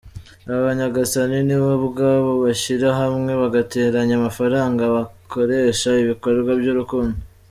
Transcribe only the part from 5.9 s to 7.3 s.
ibikorwa by’urukundo.